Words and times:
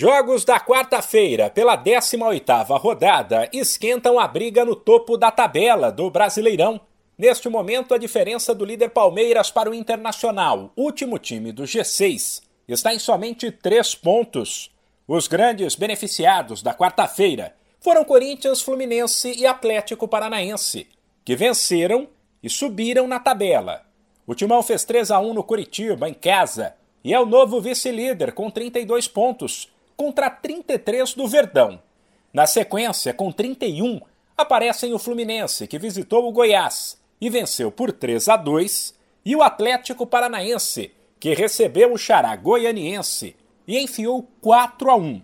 Jogos 0.00 0.44
da 0.44 0.60
quarta-feira, 0.60 1.50
pela 1.50 1.76
18ª 1.76 2.78
rodada, 2.78 3.48
esquentam 3.52 4.16
a 4.16 4.28
briga 4.28 4.64
no 4.64 4.76
topo 4.76 5.16
da 5.16 5.28
tabela 5.28 5.90
do 5.90 6.08
Brasileirão. 6.08 6.80
Neste 7.18 7.48
momento, 7.48 7.92
a 7.92 7.98
diferença 7.98 8.54
do 8.54 8.64
líder 8.64 8.90
Palmeiras 8.90 9.50
para 9.50 9.68
o 9.68 9.74
Internacional, 9.74 10.70
último 10.76 11.18
time 11.18 11.50
do 11.50 11.64
G6, 11.64 12.42
está 12.68 12.94
em 12.94 12.98
somente 13.00 13.50
três 13.50 13.92
pontos. 13.92 14.70
Os 15.08 15.26
grandes 15.26 15.74
beneficiados 15.74 16.62
da 16.62 16.72
quarta-feira 16.72 17.56
foram 17.80 18.04
Corinthians, 18.04 18.62
Fluminense 18.62 19.32
e 19.36 19.48
Atlético 19.48 20.06
Paranaense, 20.06 20.86
que 21.24 21.34
venceram 21.34 22.06
e 22.40 22.48
subiram 22.48 23.08
na 23.08 23.18
tabela. 23.18 23.84
O 24.24 24.32
Timão 24.32 24.62
fez 24.62 24.84
3 24.84 25.10
a 25.10 25.18
1 25.18 25.34
no 25.34 25.42
Curitiba, 25.42 26.08
em 26.08 26.14
casa, 26.14 26.76
e 27.02 27.12
é 27.12 27.18
o 27.18 27.26
novo 27.26 27.60
vice-líder 27.60 28.30
com 28.30 28.48
32 28.48 29.08
pontos 29.08 29.76
contra 29.98 30.30
33 30.30 31.12
do 31.14 31.26
Verdão. 31.26 31.82
Na 32.32 32.46
sequência, 32.46 33.12
com 33.12 33.32
31, 33.32 34.00
aparecem 34.36 34.94
o 34.94 34.98
Fluminense, 34.98 35.66
que 35.66 35.76
visitou 35.76 36.28
o 36.28 36.30
Goiás 36.30 36.96
e 37.20 37.28
venceu 37.28 37.72
por 37.72 37.90
3 37.90 38.28
a 38.28 38.36
2, 38.36 38.94
e 39.24 39.34
o 39.34 39.42
Atlético 39.42 40.06
Paranaense, 40.06 40.92
que 41.18 41.34
recebeu 41.34 41.92
o 41.92 41.98
Xará 41.98 42.36
Goianiense 42.36 43.34
e 43.66 43.76
enfiou 43.76 44.22
4 44.40 44.88
a 44.88 44.94
1. 44.94 45.20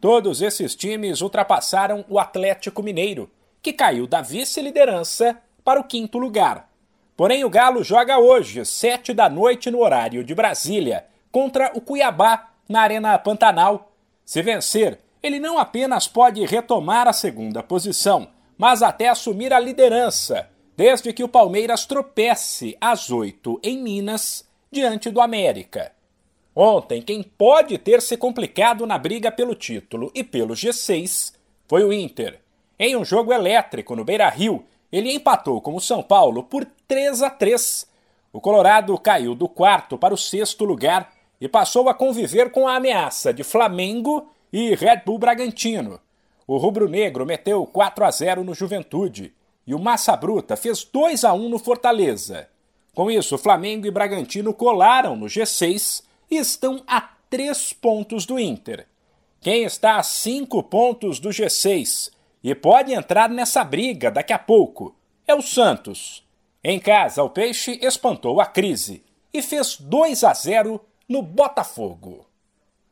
Todos 0.00 0.40
esses 0.40 0.74
times 0.74 1.20
ultrapassaram 1.20 2.02
o 2.08 2.18
Atlético 2.18 2.82
Mineiro, 2.82 3.30
que 3.60 3.74
caiu 3.74 4.06
da 4.06 4.22
vice-liderança 4.22 5.38
para 5.62 5.78
o 5.78 5.84
quinto 5.84 6.16
lugar. 6.16 6.70
Porém, 7.14 7.44
o 7.44 7.50
Galo 7.50 7.84
joga 7.84 8.18
hoje, 8.18 8.64
sete 8.64 9.12
da 9.12 9.28
noite 9.28 9.70
no 9.70 9.80
horário 9.80 10.24
de 10.24 10.34
Brasília, 10.34 11.04
contra 11.30 11.70
o 11.74 11.80
Cuiabá, 11.82 12.52
na 12.66 12.80
Arena 12.80 13.18
Pantanal, 13.18 13.90
se 14.24 14.42
vencer, 14.42 14.98
ele 15.22 15.38
não 15.38 15.58
apenas 15.58 16.06
pode 16.08 16.44
retomar 16.44 17.08
a 17.08 17.12
segunda 17.12 17.62
posição, 17.62 18.28
mas 18.56 18.82
até 18.82 19.08
assumir 19.08 19.52
a 19.52 19.60
liderança, 19.60 20.48
desde 20.76 21.12
que 21.12 21.24
o 21.24 21.28
Palmeiras 21.28 21.86
tropece 21.86 22.76
às 22.80 23.10
oito 23.10 23.60
em 23.62 23.82
Minas, 23.82 24.46
diante 24.70 25.10
do 25.10 25.20
América. 25.20 25.92
Ontem, 26.54 27.02
quem 27.02 27.22
pode 27.22 27.78
ter 27.78 28.00
se 28.00 28.16
complicado 28.16 28.86
na 28.86 28.96
briga 28.96 29.30
pelo 29.30 29.54
título 29.54 30.10
e 30.14 30.22
pelo 30.22 30.54
G6 30.54 31.34
foi 31.66 31.84
o 31.84 31.92
Inter. 31.92 32.40
Em 32.78 32.96
um 32.96 33.04
jogo 33.04 33.32
elétrico 33.32 33.96
no 33.96 34.04
Beira 34.04 34.28
Rio, 34.28 34.64
ele 34.90 35.12
empatou 35.12 35.60
com 35.60 35.74
o 35.74 35.80
São 35.80 36.02
Paulo 36.02 36.42
por 36.44 36.64
3 36.86 37.22
a 37.22 37.30
3. 37.30 37.86
O 38.32 38.40
Colorado 38.40 38.96
caiu 38.98 39.34
do 39.34 39.48
quarto 39.48 39.96
para 39.96 40.14
o 40.14 40.18
sexto 40.18 40.64
lugar 40.64 41.12
e 41.44 41.48
passou 41.48 41.90
a 41.90 41.94
conviver 41.94 42.50
com 42.50 42.66
a 42.66 42.76
ameaça 42.76 43.30
de 43.30 43.44
Flamengo 43.44 44.30
e 44.50 44.74
Red 44.74 45.02
Bull 45.04 45.18
Bragantino. 45.18 46.00
O 46.46 46.56
rubro-negro 46.56 47.26
meteu 47.26 47.66
4 47.66 48.02
a 48.02 48.10
0 48.10 48.42
no 48.42 48.54
Juventude 48.54 49.34
e 49.66 49.74
o 49.74 49.78
Massa 49.78 50.16
Bruta 50.16 50.56
fez 50.56 50.84
2 50.84 51.22
a 51.22 51.34
1 51.34 51.50
no 51.50 51.58
Fortaleza. 51.58 52.48
Com 52.94 53.10
isso, 53.10 53.36
Flamengo 53.36 53.86
e 53.86 53.90
Bragantino 53.90 54.54
colaram 54.54 55.16
no 55.16 55.26
G6 55.26 56.02
e 56.30 56.38
estão 56.38 56.82
a 56.86 57.10
3 57.28 57.74
pontos 57.74 58.24
do 58.24 58.38
Inter. 58.38 58.86
Quem 59.38 59.64
está 59.64 59.98
a 59.98 60.02
5 60.02 60.62
pontos 60.62 61.20
do 61.20 61.28
G6 61.28 62.10
e 62.42 62.54
pode 62.54 62.94
entrar 62.94 63.28
nessa 63.28 63.62
briga 63.62 64.10
daqui 64.10 64.32
a 64.32 64.38
pouco 64.38 64.96
é 65.28 65.34
o 65.34 65.42
Santos. 65.42 66.26
Em 66.64 66.80
casa, 66.80 67.22
o 67.22 67.28
Peixe 67.28 67.78
espantou 67.82 68.40
a 68.40 68.46
crise 68.46 69.04
e 69.30 69.42
fez 69.42 69.76
2 69.78 70.24
a 70.24 70.32
0 70.32 70.80
no 71.08 71.22
Botafogo. 71.22 72.26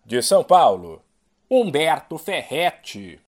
De 0.04 0.22
São 0.22 0.44
Paulo, 0.44 1.02
Humberto 1.50 2.18
Ferretti. 2.18 3.20